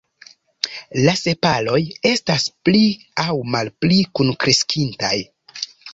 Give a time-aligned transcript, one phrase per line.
[1.07, 1.77] La sepaloj
[2.11, 2.81] estas pli
[3.25, 5.17] aŭ malpli kunkreskintaj.